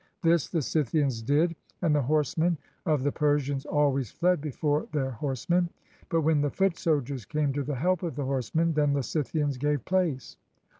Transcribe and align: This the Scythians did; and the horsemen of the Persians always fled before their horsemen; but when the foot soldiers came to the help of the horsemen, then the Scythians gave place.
This 0.23 0.49
the 0.49 0.63
Scythians 0.63 1.21
did; 1.21 1.55
and 1.79 1.93
the 1.93 2.01
horsemen 2.01 2.57
of 2.87 3.03
the 3.03 3.11
Persians 3.11 3.67
always 3.67 4.09
fled 4.09 4.41
before 4.41 4.87
their 4.91 5.11
horsemen; 5.11 5.69
but 6.09 6.21
when 6.21 6.41
the 6.41 6.49
foot 6.49 6.75
soldiers 6.79 7.23
came 7.23 7.53
to 7.53 7.61
the 7.61 7.75
help 7.75 8.01
of 8.01 8.15
the 8.15 8.25
horsemen, 8.25 8.73
then 8.73 8.93
the 8.93 9.03
Scythians 9.03 9.59
gave 9.59 9.85
place. 9.85 10.37